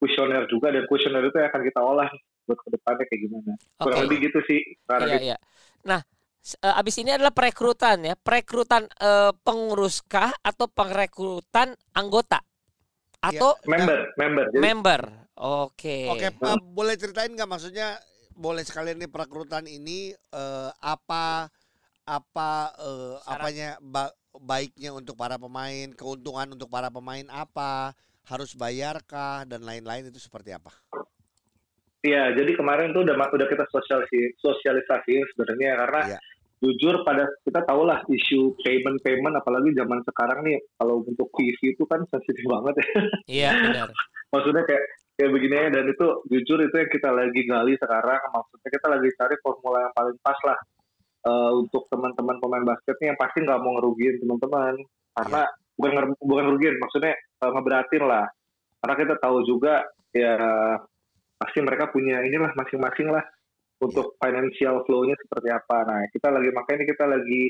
kuesioner 0.00 0.48
juga 0.50 0.74
dan 0.74 0.88
kuesioner 0.90 1.22
itu 1.22 1.38
akan 1.38 1.62
kita 1.62 1.80
olah 1.84 2.08
buat 2.44 2.58
ke 2.60 2.68
depannya 2.76 3.04
kayak 3.08 3.20
gimana. 3.24 3.52
Kurang 3.80 3.98
Oke. 3.98 4.04
lebih 4.08 4.18
gitu 4.30 4.38
sih 4.48 4.60
Iya, 5.00 5.16
iya. 5.20 5.36
Nah, 5.88 6.00
eh, 6.44 6.80
abis 6.80 6.94
ini 7.00 7.10
adalah 7.12 7.32
perekrutan 7.32 8.04
ya. 8.04 8.14
Perekrutan 8.16 8.86
eh, 8.88 9.32
penguruskah 9.42 10.30
atau 10.44 10.66
perekrutan 10.68 11.74
anggota? 11.96 12.40
Atau 13.24 13.56
member, 13.64 14.12
member. 14.20 14.44
Jadi 14.52 14.60
member? 14.60 15.00
Oke. 15.40 16.12
Oke, 16.12 16.28
Pak, 16.36 16.60
boleh 16.60 16.94
ceritain 16.94 17.32
nggak 17.32 17.48
maksudnya 17.48 17.96
boleh 18.36 18.62
sekalian 18.66 19.00
nih 19.00 19.10
perekrutan 19.10 19.64
ini 19.64 20.12
eh, 20.12 20.70
apa 20.84 21.48
apa 22.04 22.50
eh, 22.76 23.16
apanya 23.24 23.80
ba- 23.80 24.12
baiknya 24.36 24.92
untuk 24.92 25.16
para 25.16 25.40
pemain, 25.40 25.88
keuntungan 25.94 26.52
untuk 26.52 26.68
para 26.68 26.90
pemain 26.92 27.24
apa, 27.30 27.94
harus 28.26 28.52
bayarkah 28.52 29.46
dan 29.48 29.62
lain-lain 29.62 30.10
itu 30.10 30.20
seperti 30.20 30.52
apa? 30.52 30.74
Iya, 32.04 32.36
jadi 32.36 32.52
kemarin 32.52 32.92
tuh 32.92 33.00
udah 33.08 33.16
udah 33.16 33.48
kita 33.48 33.64
sosialisasi 33.72 34.36
sosialisasi 34.44 35.24
sebenarnya 35.32 35.72
karena 35.80 36.00
Iya. 36.12 36.18
jujur 36.60 37.00
pada 37.00 37.24
kita 37.48 37.64
tahu 37.64 37.88
lah 37.88 38.04
isu 38.12 38.60
payment 38.60 39.00
payment 39.00 39.40
apalagi 39.40 39.72
zaman 39.72 40.04
sekarang 40.04 40.44
nih 40.44 40.60
kalau 40.76 41.00
untuk 41.00 41.32
TV 41.32 41.72
itu 41.72 41.84
kan 41.88 42.04
sensitif 42.12 42.44
banget 42.44 42.76
ya. 42.76 42.88
Iya, 43.24 43.50
benar. 43.56 43.88
Maksudnya 44.36 44.68
kayak 44.68 44.84
kayak 45.14 45.30
begini 45.32 45.54
ya, 45.56 45.68
dan 45.70 45.84
itu 45.88 46.06
jujur 46.28 46.58
itu 46.60 46.74
yang 46.74 46.90
kita 46.90 47.08
lagi 47.14 47.40
gali 47.46 47.78
sekarang 47.78 48.18
maksudnya 48.34 48.68
kita 48.68 48.86
lagi 48.90 49.08
cari 49.14 49.36
formula 49.38 49.78
yang 49.86 49.94
paling 49.94 50.18
pas 50.20 50.38
lah 50.42 50.58
eh, 51.24 51.50
untuk 51.54 51.86
teman-teman 51.88 52.36
pemain 52.42 52.64
basket 52.66 52.98
nih 52.98 53.14
yang 53.14 53.18
pasti 53.22 53.38
nggak 53.46 53.60
mau 53.62 53.78
ngerugiin 53.78 54.18
teman-teman 54.18 54.74
karena 55.14 55.42
bukan 55.78 55.92
nger- 55.94 56.18
bukan 56.18 56.44
ngerugiin 56.50 56.76
maksudnya 56.82 57.14
eh, 57.14 57.50
ngeberatin 57.54 58.04
lah 58.04 58.26
karena 58.82 58.94
kita 59.06 59.14
tahu 59.22 59.38
juga 59.46 59.86
ya 60.10 60.34
pasti 61.38 61.58
mereka 61.60 61.90
punya 61.90 62.22
inilah 62.22 62.54
masing-masing 62.54 63.10
lah 63.10 63.24
untuk 63.82 64.14
financial 64.22 64.86
flow-nya 64.86 65.18
seperti 65.18 65.48
apa. 65.50 65.76
Nah, 65.84 66.00
kita 66.14 66.30
lagi 66.30 66.50
makanya 66.54 66.78
ini 66.82 66.86
kita 66.88 67.04
lagi 67.04 67.42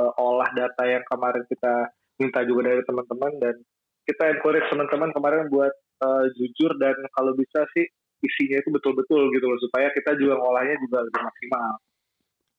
eh, 0.00 0.12
olah 0.22 0.50
data 0.54 0.82
yang 0.86 1.04
kemarin 1.06 1.44
kita 1.50 1.92
minta 2.18 2.40
juga 2.46 2.70
dari 2.70 2.82
teman-teman 2.86 3.32
dan 3.42 3.54
kita 4.04 4.24
encourage 4.30 4.68
teman-teman 4.68 5.10
kemarin 5.16 5.48
buat 5.48 5.72
uh, 6.04 6.24
jujur 6.36 6.76
dan 6.76 6.94
kalau 7.16 7.32
bisa 7.34 7.64
sih 7.72 7.88
isinya 8.24 8.60
itu 8.60 8.70
betul-betul 8.72 9.32
gitu 9.32 9.44
loh 9.48 9.58
supaya 9.60 9.88
kita 9.92 10.16
juga 10.16 10.40
ngolahnya 10.40 10.76
juga 10.80 11.04
lebih 11.08 11.20
maksimal. 11.24 11.72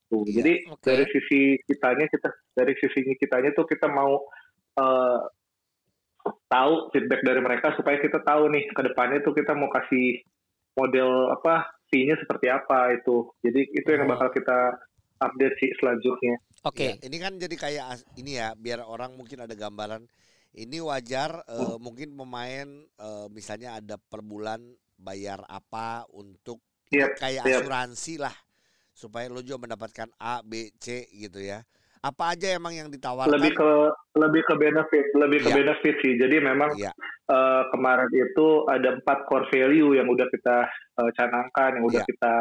Tuh, 0.05 0.21
Iya, 0.29 0.33
jadi 0.41 0.53
oke. 0.69 0.83
dari 0.85 1.05
sisi 1.09 1.41
kitanya 1.65 2.05
kita 2.09 2.29
dari 2.53 2.73
sisi 2.77 2.99
kitanya 3.17 3.49
tuh 3.57 3.65
kita 3.65 3.89
mau 3.89 4.21
uh, 4.77 5.19
tahu 6.49 6.73
feedback 6.93 7.21
dari 7.25 7.41
mereka 7.41 7.73
supaya 7.77 7.97
kita 7.97 8.21
tahu 8.21 8.49
nih 8.53 8.69
ke 8.69 8.81
depannya 8.85 9.21
tuh 9.25 9.33
kita 9.33 9.57
mau 9.57 9.69
kasih 9.69 10.21
model 10.75 11.31
apa 11.31 11.71
fee-nya 11.89 12.15
seperti 12.19 12.51
apa 12.51 12.91
itu. 12.93 13.31
Jadi 13.41 13.61
itu 13.71 13.87
yang 13.87 14.05
Oh. 14.07 14.11
bakal 14.15 14.29
kita 14.35 14.75
update 15.23 15.55
sih 15.63 15.71
selanjutnya. 15.79 16.35
Oke. 16.67 16.99
Ya, 16.99 17.07
ini 17.07 17.17
kan 17.17 17.33
jadi 17.39 17.55
kayak 17.55 17.85
as- 17.87 18.07
ini 18.19 18.35
ya 18.37 18.51
biar 18.53 18.83
orang 18.83 19.15
mungkin 19.15 19.43
ada 19.43 19.55
gambaran. 19.55 20.03
Ini 20.55 20.79
wajar 20.83 21.43
eh, 21.47 21.75
mungkin 21.79 22.15
pemain 22.15 22.67
eh, 22.85 23.27
misalnya 23.31 23.79
ada 23.79 23.95
per 23.99 24.23
bulan 24.23 24.63
bayar 24.95 25.43
apa 25.47 26.07
untuk 26.15 26.63
Yep, 26.93 27.17
kayak 27.19 27.43
yep. 27.43 27.65
asuransi 27.65 28.21
lah 28.21 28.35
supaya 28.95 29.27
lo 29.27 29.41
juga 29.43 29.67
mendapatkan 29.67 30.07
A, 30.15 30.39
B, 30.45 30.71
C 30.79 31.09
gitu 31.11 31.41
ya. 31.43 31.65
Apa 32.05 32.37
aja 32.37 32.53
emang 32.53 32.69
yang 32.69 32.85
ditawarkan? 32.93 33.33
Lebih 33.33 33.57
ke 33.57 33.69
lebih 34.21 34.41
ke 34.45 34.53
benefit, 34.61 35.05
lebih 35.17 35.39
ke 35.41 35.49
Iya. 35.49 35.57
benefit 35.57 35.95
sih. 36.05 36.13
Jadi 36.21 36.37
memang 36.37 36.77
Iya. 36.77 36.93
eh, 37.25 37.63
kemarin 37.73 38.05
itu 38.13 38.47
ada 38.69 39.01
empat 39.01 39.25
core 39.25 39.49
value 39.49 39.97
yang 39.97 40.05
udah 40.05 40.29
kita 40.29 40.69
eh, 41.01 41.09
canangkan, 41.17 41.81
yang 41.81 41.85
udah 41.89 42.05
Iya. 42.05 42.09
kita 42.13 42.33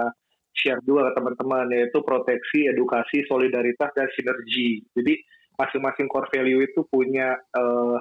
share 0.54 0.80
juga 0.84 1.08
ke 1.10 1.12
teman-teman 1.18 1.66
yaitu 1.72 1.98
proteksi, 2.04 2.68
edukasi, 2.68 3.24
solidaritas 3.24 3.88
dan 3.96 4.06
sinergi. 4.12 4.84
Jadi 4.92 5.16
masing-masing 5.56 6.06
core 6.12 6.28
value 6.28 6.60
itu 6.60 6.84
punya 6.92 7.32
eh, 7.56 7.96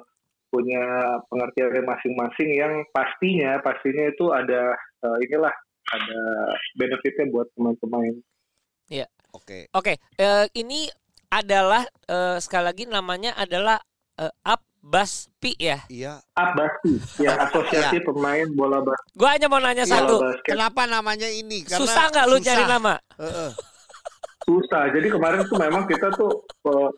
punya 0.51 0.83
pengertian 1.31 1.81
masing-masing 1.81 2.49
yang 2.53 2.83
pastinya 2.93 3.57
pastinya 3.63 4.05
itu 4.11 4.35
ada 4.35 4.75
eh, 4.75 5.17
inilah 5.25 5.55
ada 5.95 6.19
benefitnya 6.75 7.31
buat 7.31 7.47
teman-teman. 7.55 8.19
Oke. 9.33 9.65
Oke, 9.73 9.97
eh, 10.21 10.45
ini 10.53 10.85
adalah 11.33 11.81
eh, 12.05 12.37
sekali 12.37 12.63
lagi 12.63 12.83
namanya 12.85 13.33
adalah 13.33 13.81
eh, 14.15 14.29
Abbaspi 14.43 15.57
ya. 15.57 15.81
Iya. 15.87 16.21
Ya 17.17 17.31
Asosiasi 17.41 17.97
Pemain 17.99 18.45
Bola 18.51 18.79
Basket. 18.79 19.13
Gua 19.13 19.29
hanya 19.31 19.47
mau 19.47 19.57
nanya 19.57 19.83
Bola 19.83 19.95
satu. 19.97 20.15
basket. 20.21 20.49
Kenapa 20.49 20.81
namanya 20.85 21.25
ini? 21.25 21.65
Karena 21.65 21.79
Susah 21.79 22.05
nggak 22.07 22.25
lu 22.27 22.37
susah. 22.37 22.47
cari 22.47 22.63
nama? 22.63 22.93
Heeh. 23.17 23.51
susah. 24.43 24.83
Jadi 24.91 25.07
kemarin 25.07 25.39
tuh 25.43 25.57
memang 25.57 25.83
kita 25.85 26.11
tuh 26.11 26.31
eh, 26.67 26.89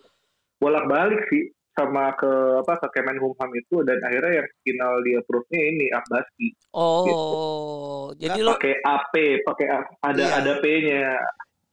bolak-balik 0.58 1.22
sih 1.30 1.46
sama 1.72 2.15
ke 2.15 2.32
apa 2.58 2.80
ke 2.80 2.88
Kemenkumham 2.89 3.51
itu 3.54 3.84
dan 3.84 4.00
akhirnya 4.01 4.39
yang 4.39 4.48
final 4.63 4.94
di 5.04 5.12
approve-nya 5.13 5.62
ini 5.62 5.86
Abbasi. 5.92 6.48
Oh, 6.72 8.15
jadi 8.15 8.39
lu 8.39 8.56
Pakai 8.56 8.80
AP, 8.80 9.13
pakai 9.44 9.65
ada 10.01 10.24
Iya. 10.24 10.36
ada 10.39 10.51
P-nya 10.58 11.04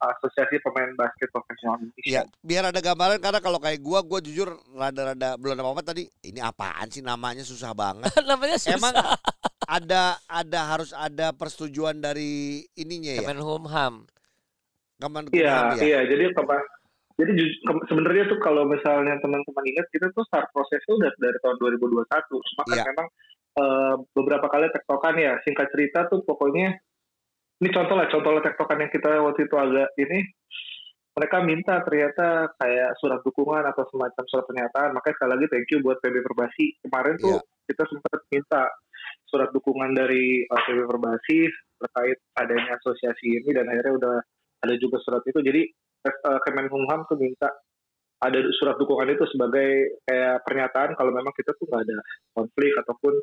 Asosiasi 0.05 0.59
Pemain 0.59 0.91
Basket 0.93 1.29
Profesional 1.29 1.79
Iya, 1.97 2.21
Indonesia. 2.21 2.21
biar 2.39 2.63
ada 2.67 2.79
gambaran 2.79 3.17
karena 3.17 3.39
kalau 3.39 3.57
kayak 3.57 3.79
gua 3.79 3.99
gua 4.01 4.19
jujur 4.19 4.47
rada-rada 4.71 5.35
belum 5.35 5.55
apa-apa 5.55 5.83
tadi. 5.85 6.03
Ini 6.21 6.39
apaan 6.39 6.87
sih 6.87 6.99
namanya 6.99 7.41
susah 7.41 7.71
banget. 7.71 8.03
namanya 8.29 8.57
susah. 8.57 8.75
Emang 8.75 8.93
ada 9.63 10.03
ada 10.25 10.59
harus 10.65 10.91
ada 10.91 11.31
persetujuan 11.31 11.97
dari 11.97 12.61
ininya 12.73 13.15
ya. 13.15 13.21
Kemenkumham. 13.23 14.03
Kemenkumham 14.97 15.35
Iya, 15.35 15.55
ya. 15.73 15.81
iya. 15.81 15.99
Jadi 16.05 16.23
kema- 16.31 16.67
jadi 17.13 17.31
sebenarnya 17.85 18.25
tuh 18.27 18.39
kalau 18.39 18.65
misalnya 18.65 19.15
teman-teman 19.19 19.63
ingat 19.67 19.85
kita 19.89 20.09
tuh 20.11 20.25
start 20.25 20.49
prosesnya 20.49 20.97
udah 20.97 21.11
dari 21.15 21.37
tahun 21.39 21.57
2021. 21.61 22.03
Cuma 22.41 22.63
kan 22.63 22.75
Iya. 22.75 22.83
memang 22.89 23.07
eh, 23.53 23.95
beberapa 24.11 24.49
kali 24.49 24.65
tektokan 24.67 25.13
ya. 25.15 25.37
Singkat 25.41 25.67
cerita 25.69 26.09
tuh 26.09 26.25
pokoknya 26.25 26.73
ini 27.61 27.69
contoh 27.69 27.95
lah 27.95 28.07
contoh 28.09 28.31
lah 28.33 28.41
tektokan 28.41 28.81
yang 28.81 28.91
kita 28.91 29.09
waktu 29.21 29.45
itu 29.45 29.55
agak 29.55 29.89
ini 29.99 30.19
mereka 31.13 31.37
minta 31.45 31.77
ternyata 31.85 32.49
kayak 32.57 32.97
surat 32.97 33.21
dukungan 33.21 33.61
atau 33.69 33.85
semacam 33.85 34.23
surat 34.25 34.45
pernyataan. 34.49 34.97
Makanya 34.97 35.13
sekali 35.13 35.31
lagi 35.37 35.45
thank 35.53 35.69
you 35.69 35.79
buat 35.85 36.01
PB 36.01 36.25
Perbasi. 36.25 36.65
Kemarin 36.81 37.15
tuh 37.21 37.37
Iya. 37.37 37.69
kita 37.69 37.83
sempat 37.85 38.17
minta 38.33 38.61
surat 39.29 39.49
dukungan 39.53 39.93
dari 39.93 40.41
uh, 40.49 40.61
PB 40.65 40.89
Perbasi 40.89 41.45
terkait 41.77 42.17
adanya 42.33 42.81
asosiasi 42.81 43.29
ini 43.29 43.49
dan 43.53 43.69
akhirnya 43.69 43.93
udah 43.93 44.15
ada 44.65 44.73
juga 44.81 44.97
surat 45.05 45.21
itu. 45.29 45.37
Jadi 45.37 45.61
uh, 46.09 46.39
Kemenkumham 46.41 47.05
tuh 47.05 47.21
minta 47.21 47.53
ada 48.17 48.39
surat 48.57 48.73
dukungan 48.81 49.13
itu 49.13 49.29
sebagai 49.29 50.01
kayak 50.09 50.41
pernyataan 50.49 50.97
kalau 50.97 51.13
memang 51.13 51.35
kita 51.37 51.53
tuh 51.61 51.69
nggak 51.69 51.83
ada 51.93 51.97
konflik 52.33 52.73
ataupun 52.81 53.13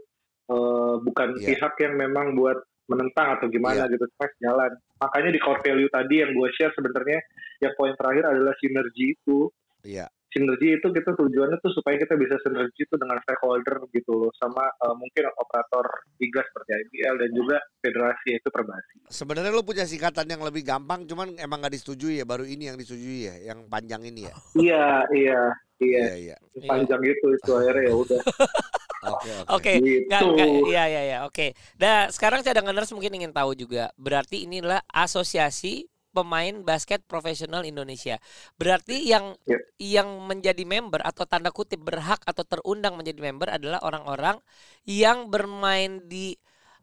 uh, 0.54 0.94
bukan 1.02 1.28
Iya. 1.42 1.58
pihak 1.58 1.74
yang 1.82 1.98
memang 1.98 2.38
buat 2.38 2.62
menentang 2.90 3.38
atau 3.38 3.46
gimana 3.46 3.86
gitu, 3.86 4.02
cuma 4.18 4.26
jalan. 4.42 4.70
Makanya 4.98 5.30
di 5.30 5.40
core 5.40 5.62
value 5.62 5.90
tadi 5.90 6.14
yang 6.18 6.34
gue 6.34 6.48
share 6.58 6.74
sebenarnya 6.74 7.22
yang 7.62 7.72
poin 7.78 7.94
terakhir 7.94 8.26
adalah 8.26 8.54
sinergi 8.58 9.14
itu 9.14 9.46
Iya. 9.80 10.12
Sinergi 10.30 10.78
itu 10.78 10.86
kita 10.94 11.10
tujuannya 11.18 11.58
tuh 11.58 11.72
supaya 11.74 11.98
kita 11.98 12.14
bisa 12.14 12.38
sinergi 12.46 12.86
itu 12.86 12.94
dengan 12.94 13.18
stakeholder 13.26 13.82
gitu 13.90 14.12
loh 14.14 14.32
sama 14.38 14.62
uh, 14.86 14.94
mungkin 14.94 15.26
operator 15.36 15.86
liga 16.22 16.40
seperti 16.46 16.70
IBL 16.86 17.14
dan 17.18 17.30
juga 17.34 17.56
federasi 17.82 18.38
itu 18.38 18.48
perbasi. 18.48 18.94
Sebenarnya 19.10 19.50
lu 19.50 19.66
punya 19.66 19.84
singkatan 19.84 20.30
yang 20.30 20.42
lebih 20.46 20.62
gampang 20.62 21.04
cuman 21.04 21.34
emang 21.36 21.58
nggak 21.60 21.74
disetujui 21.74 22.22
ya, 22.22 22.24
baru 22.26 22.46
ini 22.46 22.70
yang 22.70 22.78
disetujui 22.78 23.26
ya, 23.26 23.34
yang 23.52 23.66
panjang 23.66 24.06
ini 24.06 24.30
ya. 24.30 24.34
Iya 24.70 24.86
iya 25.10 25.40
iya 25.80 26.02
Iya, 26.12 26.36
iya. 26.36 26.36
panjang 26.68 27.00
itu 27.02 27.26
itu 27.32 27.50
akhirnya 27.56 27.88
ya 27.88 27.94
udah 27.96 28.20
Oke, 29.00 29.32
oke. 29.48 29.48
Oke, 29.48 29.72
gitu. 29.80 30.68
iya 30.68 30.84
iya 30.84 31.02
iya, 31.08 31.18
oke. 31.24 31.56
Nah, 31.80 32.12
sekarang 32.12 32.44
cadanganers 32.44 32.92
mungkin 32.92 33.16
ingin 33.16 33.32
tahu 33.32 33.56
juga. 33.56 33.88
Berarti 33.96 34.44
inilah 34.44 34.84
asosiasi 34.92 35.88
pemain 36.10 36.54
basket 36.62 37.02
profesional 37.06 37.62
Indonesia. 37.62 38.18
Berarti 38.58 39.06
yang 39.06 39.34
Yep. 39.46 39.62
yang 39.80 40.08
menjadi 40.28 40.60
member 40.68 41.00
atau 41.00 41.24
tanda 41.24 41.48
kutip 41.48 41.80
berhak 41.80 42.20
atau 42.28 42.44
terundang 42.44 43.00
menjadi 43.00 43.16
member 43.32 43.48
adalah 43.48 43.80
orang-orang 43.80 44.36
yang 44.84 45.32
bermain 45.32 46.04
di 46.04 46.36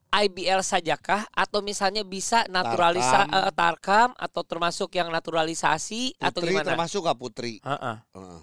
IBL 0.08 0.64
sajakah 0.64 1.28
atau 1.30 1.60
misalnya 1.60 2.02
bisa 2.02 2.48
naturalisa 2.48 3.28
Tarkam. 3.28 3.38
eh, 3.38 3.52
tarkam 3.54 4.10
atau 4.16 4.42
termasuk 4.42 4.96
yang 4.96 5.12
naturalisasi 5.12 6.16
atau 6.18 6.42
Putri 6.42 6.56
gimana? 6.56 6.74
termasuk 6.74 7.06
gak 7.06 7.20
Putri? 7.20 7.54
Heeh. 7.62 7.96
Heeh. 8.16 8.42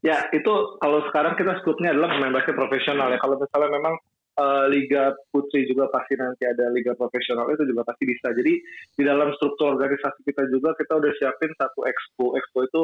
Ya 0.00 0.22
itu 0.32 0.52
kalau 0.80 1.02
sekarang 1.10 1.36
kita 1.36 1.60
skupnya 1.60 1.92
adalah 1.92 2.14
pemain 2.14 2.34
basket 2.34 2.56
profesional 2.56 3.10
ya. 3.12 3.18
Kalau 3.20 3.36
misalnya 3.36 3.70
memang 3.74 3.94
eh, 4.36 4.64
liga 4.68 5.16
putri 5.32 5.64
juga 5.64 5.88
pasti 5.88 6.14
nanti 6.20 6.44
ada 6.44 6.68
liga 6.70 6.92
profesional 6.92 7.48
itu 7.50 7.64
juga 7.64 7.82
pasti 7.88 8.04
bisa. 8.04 8.30
Jadi 8.36 8.52
di 8.92 9.02
dalam 9.02 9.32
struktur 9.36 9.76
organisasi 9.76 10.20
kita 10.24 10.44
juga 10.52 10.76
kita 10.76 10.92
udah 11.00 11.12
siapin 11.16 11.52
satu 11.56 11.84
expo. 11.88 12.36
Expo 12.36 12.58
itu 12.68 12.82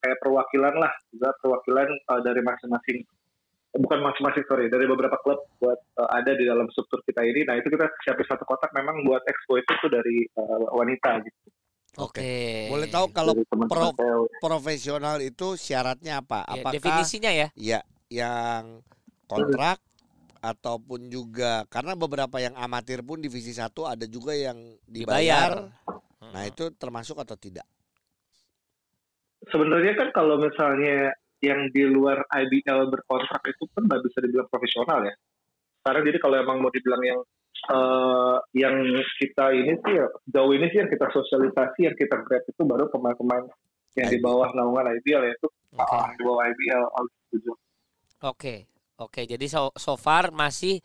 kayak 0.00 0.18
perwakilan 0.20 0.74
lah, 0.76 0.92
juga 1.12 1.30
perwakilan 1.40 1.88
eh, 1.88 2.20
dari 2.24 2.40
masing-masing 2.40 2.98
bukan 3.76 4.00
masing-masing 4.00 4.44
sorry 4.48 4.72
dari 4.72 4.88
beberapa 4.88 5.20
klub 5.20 5.44
buat 5.60 5.76
eh, 5.76 6.10
ada 6.16 6.32
di 6.32 6.44
dalam 6.48 6.66
struktur 6.72 7.04
kita 7.04 7.22
ini. 7.22 7.44
Nah 7.44 7.60
itu 7.60 7.68
kita 7.68 7.86
siapin 8.02 8.26
satu 8.26 8.44
kotak 8.48 8.72
memang 8.72 9.04
buat 9.04 9.20
expo 9.28 9.60
itu 9.60 9.72
tuh 9.84 9.90
dari 9.92 10.24
eh, 10.24 10.66
wanita 10.72 11.20
gitu. 11.22 11.40
Oke. 11.96 12.68
Boleh 12.68 12.88
tahu 12.92 13.08
kalau 13.08 13.32
pro- 13.48 13.96
profesional 14.40 15.16
itu 15.24 15.56
syaratnya 15.56 16.20
apa? 16.20 16.44
Ya, 16.44 16.60
Apakah 16.60 16.72
definisinya 16.76 17.32
ya? 17.32 17.48
Iya, 17.56 17.80
yang 18.12 18.84
kontrak 19.24 19.80
ataupun 20.46 21.10
juga 21.10 21.66
karena 21.66 21.98
beberapa 21.98 22.38
yang 22.38 22.54
amatir 22.54 23.02
pun 23.02 23.18
divisi 23.18 23.50
satu 23.50 23.90
ada 23.90 24.06
juga 24.06 24.30
yang 24.38 24.78
dibayar. 24.86 25.66
Nah, 26.22 26.42
itu 26.46 26.70
termasuk 26.78 27.18
atau 27.18 27.34
tidak? 27.34 27.66
sebenarnya 29.50 29.94
kan 29.94 30.08
kalau 30.14 30.40
misalnya 30.40 31.14
yang 31.44 31.68
di 31.70 31.84
luar 31.84 32.24
IBL 32.32 32.90
berkontrak 32.90 33.42
itu 33.44 33.68
kan 33.76 33.84
nggak 33.86 34.02
bisa 34.08 34.18
dibilang 34.24 34.48
profesional 34.48 35.04
ya. 35.04 35.14
Sekarang 35.82 36.02
jadi 36.08 36.18
kalau 36.18 36.36
emang 36.40 36.58
mau 36.64 36.72
dibilang 36.72 37.02
yang 37.04 37.20
eh, 37.70 38.36
yang 38.56 38.74
kita 39.20 39.54
ini 39.54 39.74
sih 39.84 39.94
ya, 39.94 40.06
jauh 40.32 40.52
ini 40.56 40.66
sih 40.72 40.78
yang 40.82 40.90
kita 40.90 41.06
sosialisasi 41.12 41.86
yang 41.86 41.96
kita 41.96 42.16
grab 42.24 42.42
itu 42.48 42.62
baru 42.64 42.88
pemain-pemain 42.90 43.46
yang 43.96 44.08
di 44.10 44.18
bawah 44.20 44.50
naungan 44.56 44.92
IBL 45.00 45.24
yaitu 45.30 45.48
Oke. 45.76 45.84
orang 45.84 46.12
di 46.16 46.22
bawah 46.24 46.42
IBL 46.48 46.84
harus 46.96 47.12
setuju. 47.28 47.52
Oke. 48.96 49.28
Jadi 49.28 49.46
so, 49.48 49.72
so 49.76 49.94
far 50.00 50.32
masih 50.32 50.80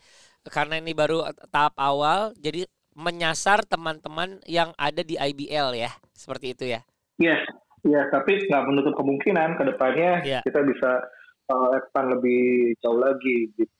karena 0.50 0.76
ini 0.82 0.92
baru 0.92 1.22
tahap 1.48 1.72
awal, 1.78 2.34
jadi 2.36 2.66
menyasar 2.92 3.64
teman-teman 3.64 4.42
yang 4.44 4.74
ada 4.76 5.00
di 5.00 5.16
IBL 5.16 5.72
ya, 5.72 5.90
seperti 6.12 6.52
itu 6.52 6.64
ya. 6.68 6.80
Yes, 7.16 7.40
ya 7.86 8.04
tapi 8.12 8.36
nggak 8.50 8.64
menutup 8.68 8.94
kemungkinan 8.98 9.56
ke 9.56 9.62
depannya 9.64 10.20
Iya. 10.22 10.40
kita 10.44 10.60
bisa 10.66 10.90
eh, 11.48 11.68
expand 11.78 12.18
lebih 12.18 12.74
jauh 12.82 13.00
lagi 13.00 13.48
gitu. 13.56 13.70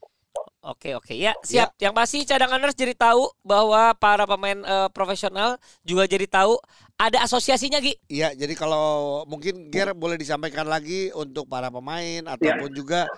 Oke, 0.62 0.94
oke. 0.94 1.10
Ya, 1.10 1.34
siap. 1.42 1.74
Yang 1.82 1.94
pasti 1.98 2.18
cadanganers 2.22 2.78
jadi 2.78 2.94
tahu 2.94 3.26
bahwa 3.42 3.92
para 3.98 4.22
pemain 4.24 4.62
eh, 4.62 4.88
profesional 4.94 5.58
juga 5.82 6.06
jadi 6.06 6.24
tahu 6.30 6.54
ada 6.94 7.18
asosiasinya, 7.26 7.82
Gi. 7.82 7.98
Iya, 8.06 8.30
jadi 8.38 8.54
kalau 8.54 9.22
mungkin 9.26 9.74
Ger 9.74 9.90
boleh 9.90 10.14
disampaikan 10.14 10.70
lagi 10.70 11.10
untuk 11.18 11.50
para 11.50 11.66
pemain 11.66 12.22
ataupun 12.30 12.70
juga 12.70 13.10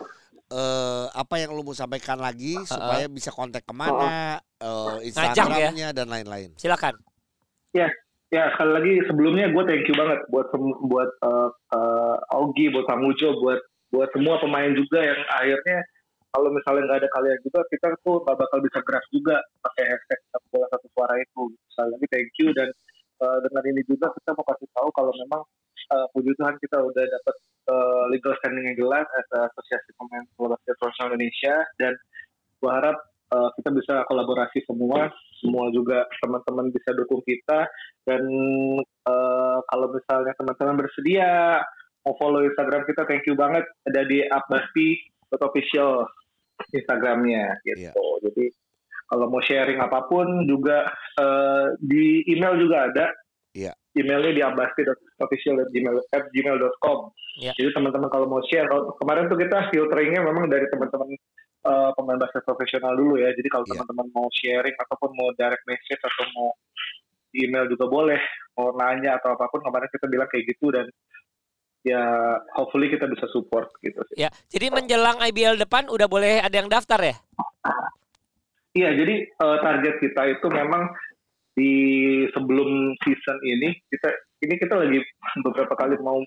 eh, 0.52 1.06
apa 1.12 1.34
yang 1.40 1.54
lu 1.54 1.62
mau 1.64 1.76
sampaikan 1.76 2.20
lagi 2.20 2.58
supaya 2.66 3.08
bisa 3.08 3.32
kontak 3.32 3.64
ke 3.64 3.74
mana, 3.76 4.40
eh, 4.60 4.68
Ngajak 4.68 5.00
ya. 5.00 5.04
Instagramnya 5.06 5.88
dan 5.96 6.06
lain-lain. 6.10 6.50
Silakan. 6.58 6.96
Ya 8.34 8.50
sekali 8.50 8.70
lagi 8.74 8.94
sebelumnya 9.06 9.46
gue 9.46 9.62
thank 9.62 9.86
you 9.86 9.94
banget 9.94 10.18
buat 10.26 10.50
buat 10.90 11.10
uh, 11.22 11.50
uh, 11.70 12.16
Augie, 12.34 12.66
buat 12.74 12.82
Kang 12.90 13.06
Ujo, 13.06 13.38
buat 13.38 13.62
buat 13.94 14.10
semua 14.10 14.42
pemain 14.42 14.74
juga 14.74 15.06
yang 15.06 15.20
akhirnya 15.38 15.86
kalau 16.34 16.50
misalnya 16.50 16.82
nggak 16.90 16.98
ada 17.06 17.10
kalian 17.14 17.38
juga 17.46 17.62
kita 17.70 17.94
tuh 18.02 18.26
nggak 18.26 18.34
bakal 18.34 18.58
bisa 18.58 18.82
gerak 18.82 19.06
juga 19.14 19.38
pakai 19.62 19.84
hashtag 19.86 20.18
bola 20.50 20.66
satu 20.66 20.86
suara 20.90 21.14
itu. 21.22 21.42
Sekali 21.70 21.88
lagi 21.94 22.06
thank 22.10 22.34
you 22.42 22.48
dan 22.58 22.68
uh, 23.24 23.38
dengan 23.48 23.64
ini 23.72 23.80
juga 23.88 24.12
kita 24.12 24.36
mau 24.36 24.44
kasih 24.52 24.68
tahu 24.76 24.88
kalau 24.92 25.12
memang 25.16 25.42
uh, 25.96 26.06
puji 26.12 26.36
Tuhan 26.36 26.60
kita 26.60 26.76
udah 26.84 27.04
dapat 27.08 27.36
uh, 27.72 28.04
legal 28.12 28.36
standing 28.44 28.68
yang 28.68 28.76
jelas 28.76 29.08
as 29.16 29.28
asosiasi 29.48 29.96
pemain 29.96 30.28
bola 30.36 30.60
basket 30.60 30.76
profesional 30.76 31.16
Indonesia 31.16 31.56
dan 31.80 31.96
gue 32.60 32.70
harap 32.70 32.96
uh, 33.32 33.48
kita 33.56 33.72
bisa 33.72 33.94
kolaborasi 34.12 34.60
semua 34.68 35.08
semua 35.44 35.68
juga 35.72 36.08
teman-teman 36.24 36.72
bisa 36.72 36.96
dukung 36.96 37.20
kita 37.20 37.68
dan 38.08 38.22
eh, 38.80 39.58
kalau 39.68 39.86
misalnya 39.92 40.32
teman-teman 40.40 40.80
bersedia 40.80 41.60
mau 42.04 42.16
follow 42.16 42.40
Instagram 42.44 42.84
kita 42.88 43.04
thank 43.04 43.24
you 43.28 43.36
banget. 43.36 43.64
Ada 43.88 44.08
di 44.08 44.24
@basti.official 44.24 46.08
Instagramnya 46.72 47.60
gitu. 47.68 48.04
Jadi 48.24 48.44
kalau 49.04 49.28
mau 49.28 49.40
sharing 49.40 49.78
apa 49.78 50.04
pun 50.04 50.44
juga 50.44 50.84
eh, 51.14 51.64
di 51.78 52.24
email 52.26 52.56
juga 52.56 52.88
ada 52.88 53.06
Iya. 53.54 53.70
emailnya 53.94 54.30
di 54.30 54.42
abasti.official@gmail.com 54.42 56.98
Iya. 57.34 57.52
jadi 57.54 57.70
teman-teman 57.72 58.08
kalau 58.08 58.26
mau 58.26 58.42
share 58.42 58.66
kalau- 58.66 58.94
kemarin 58.96 59.26
tuh 59.26 59.36
kita 59.36 59.68
filteringnya 59.68 60.20
memang 60.20 60.46
dari 60.46 60.66
teman-teman 60.68 61.08
eh, 61.64 61.90
pemain 61.96 62.18
basket 62.18 62.42
profesional 62.42 62.92
dulu 62.92 63.16
ya 63.16 63.30
jadi 63.30 63.48
kalau 63.48 63.64
Iya. 63.64 63.72
teman-teman 63.74 64.06
mau 64.10 64.28
sharing 64.30 64.76
ataupun 64.76 65.10
mau 65.12 65.32
direct 65.32 65.64
message 65.64 65.98
atau 65.98 66.24
mau 66.34 66.52
di 67.30 67.42
email 67.42 67.66
juga 67.66 67.86
boleh 67.86 68.20
mau 68.54 68.70
nanya 68.72 69.18
atau 69.18 69.32
apa 69.32 69.48
pun 69.48 69.60
kemarin 69.60 69.88
kita 69.88 70.06
bilang 70.06 70.28
kayak 70.28 70.46
gitu 70.46 70.70
dan 70.70 70.86
ya 71.82 72.38
hopefully 72.54 72.86
kita 72.86 73.04
bisa 73.04 73.26
support 73.28 73.68
gitu 73.80 74.00
sih. 74.08 74.16
Ya, 74.16 74.30
jadi 74.48 74.70
menjelang 74.70 75.20
IBL 75.20 75.58
depan 75.58 75.86
udah 75.86 76.06
boleh 76.06 76.38
ada 76.38 76.54
yang 76.54 76.66
daftar 76.66 76.96
ya? 76.96 77.16
Iya 78.74 78.90
jadi 78.98 79.14
eh, 79.30 79.58
target 79.62 79.94
kita 80.02 80.22
itu 80.34 80.46
memang 80.50 80.90
di 81.54 81.72
sebelum 82.34 82.98
season 83.06 83.38
ini 83.46 83.78
kita 83.86 84.10
ini 84.42 84.54
kita 84.58 84.74
lagi 84.74 84.98
beberapa 85.46 85.78
kali 85.78 85.94
mau 86.02 86.18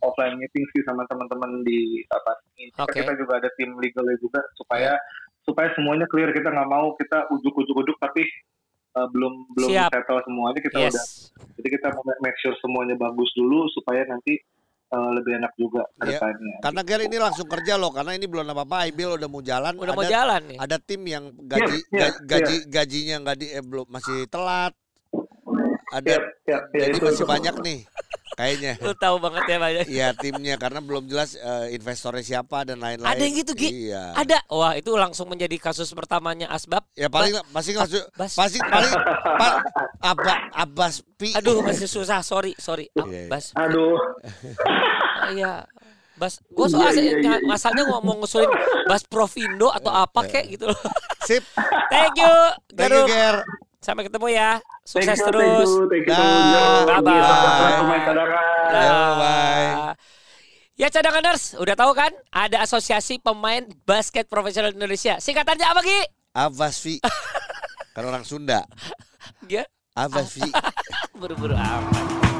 offline 0.00 0.40
meeting 0.40 0.64
sih 0.72 0.82
sama 0.88 1.04
teman-teman 1.06 1.60
di 1.62 2.00
apa 2.08 2.32
ini. 2.56 2.72
Oke. 2.80 2.96
Kita 2.96 3.12
juga 3.14 3.38
ada 3.38 3.48
tim 3.60 3.76
legalnya 3.76 4.16
juga 4.18 4.40
supaya 4.56 4.96
supaya 5.44 5.68
semuanya 5.76 6.08
clear 6.08 6.32
kita 6.32 6.48
nggak 6.48 6.70
mau 6.70 6.94
kita 6.96 7.28
ujuk-ujuk-ujuk 7.28 7.96
tapi 8.00 8.24
eh, 8.96 9.08
belum 9.12 9.52
belum 9.52 9.70
Siap. 9.70 9.90
settle 9.92 10.22
semuanya 10.24 10.60
kita 10.64 10.76
udah 10.88 10.88
Yes. 10.88 11.30
Jadi 11.60 11.68
kita 11.78 11.92
mau 11.92 12.02
make 12.24 12.38
sure 12.40 12.56
semuanya 12.64 12.96
bagus 12.96 13.28
dulu 13.36 13.68
supaya 13.76 14.08
nanti 14.08 14.40
uh, 14.92 15.10
lebih 15.12 15.32
enak 15.34 15.52
juga 15.54 15.82
ke 15.96 16.04
Iya. 16.06 16.18
depannya. 16.18 16.54
Karena 16.60 16.80
Ger 16.82 17.00
ini 17.02 17.16
langsung 17.16 17.46
kerja 17.46 17.74
loh, 17.74 17.90
karena 17.90 18.12
ini 18.12 18.26
belum 18.26 18.44
apa-apa. 18.46 18.86
IBL 18.86 19.16
udah 19.16 19.28
mau 19.28 19.40
jalan. 19.40 19.72
Udah 19.74 19.88
ada, 19.88 19.98
mau 19.98 20.04
jalan 20.06 20.40
nih. 20.46 20.58
Ada 20.58 20.76
tim 20.78 21.02
yang 21.02 21.24
gaji 21.34 21.76
Iya, 21.82 21.88
iya, 21.90 22.06
ga- 22.06 22.20
gaji 22.22 22.56
gajinya 22.68 23.16
nggak 23.22 23.36
di 23.36 23.46
eh, 23.48 23.62
belum 23.62 23.86
masih 23.88 24.18
telat. 24.26 24.72
Ada 25.90 26.08
Siap, 26.08 26.22
siap, 26.42 26.62
ya, 26.72 26.80
jadi 26.82 26.96
itu- 26.96 27.04
masih 27.04 27.20
itu. 27.20 27.28
banyak 27.28 27.54
nih 27.60 27.78
kayaknya. 28.34 28.76
Lu 28.80 28.92
tahu 28.92 29.16
banget 29.18 29.42
ya 29.46 29.56
banyak. 29.56 29.84
Iya 29.86 30.08
timnya 30.14 30.54
karena 30.56 30.80
belum 30.80 31.06
jelas 31.06 31.34
eh, 31.34 31.72
investornya 31.72 32.20
siapa 32.20 32.64
dan 32.64 32.78
lain-lain. 32.78 33.08
Ada 33.08 33.22
yang 33.22 33.34
gitu, 33.38 33.52
Gi? 33.52 33.68
Iya. 33.88 34.12
Ada. 34.14 34.38
Wah, 34.48 34.72
itu 34.72 34.90
langsung 34.94 35.28
menjadi 35.28 35.56
kasus 35.56 35.92
pertamanya 35.92 36.48
Asbab. 36.48 36.84
Ya 36.92 37.06
paling 37.06 37.36
pasti 37.50 37.72
langsung 37.72 38.04
Bas. 38.14 38.32
pasti 38.34 38.58
paling 38.58 38.92
pa, 39.36 39.48
apa 40.00 40.32
Abbas 40.52 41.04
Pi. 41.14 41.32
Aduh, 41.32 41.60
masih 41.60 41.86
susah. 41.86 42.20
Sorry, 42.20 42.52
sorry. 42.56 42.88
Iya, 42.92 43.04
iya. 43.06 43.28
Bas. 43.28 43.52
Aduh, 43.54 43.96
Oh, 45.22 45.30
iya. 45.30 45.62
Bas, 46.12 46.38
gue 46.38 46.66
Iya, 46.68 46.72
soalnya 46.76 47.02
iya, 47.02 47.14
iya. 47.18 47.34
masalahnya 47.42 47.84
ngomong 47.88 48.22
ngusulin 48.22 48.50
Bas 48.84 49.02
Provindo 49.02 49.72
atau 49.72 49.90
apa 49.90 50.20
kek 50.24 50.44
gitu 50.50 50.68
loh. 50.68 50.80
Sip. 51.24 51.42
Thank 51.88 52.20
you, 52.20 52.34
Thank 52.74 52.92
you. 52.92 53.04
Ger. 53.08 53.36
Sampai 53.82 54.06
ketemu 54.06 54.30
ya. 54.30 54.62
thank 54.86 55.04
Sukses 55.10 55.18
you, 55.18 55.26
terus. 55.26 55.68
Thank 55.90 56.06
you, 56.06 56.06
thank 56.06 56.06
you. 56.06 57.10
Ya, 58.72 58.98
bye. 59.18 59.98
Ya 60.72 60.88
cadanganers, 60.88 61.52
udah 61.60 61.76
tahu 61.76 61.92
kan? 61.92 62.10
Ada 62.32 62.64
Asosiasi 62.64 63.20
Pemain 63.20 63.68
Basket 63.84 64.24
Profesional 64.24 64.72
Indonesia. 64.72 65.20
Singkatannya 65.20 65.66
apa 65.68 65.80
Ki? 65.84 65.98
Pi. 66.80 66.94
Kan 67.94 68.08
orang 68.08 68.24
Sunda. 68.24 68.64
Ya, 69.52 69.68
Abbas 69.92 70.32
Pi. 70.32 70.48
buru-buru 71.20 71.52
amat. 71.52 72.31